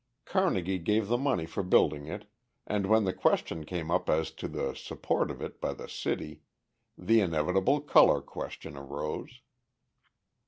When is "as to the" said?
4.09-4.73